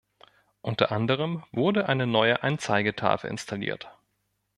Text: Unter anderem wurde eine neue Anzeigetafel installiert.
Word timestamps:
Unter 0.63 0.91
anderem 0.91 1.43
wurde 1.51 1.87
eine 1.87 2.07
neue 2.07 2.41
Anzeigetafel 2.41 3.29
installiert. 3.29 3.95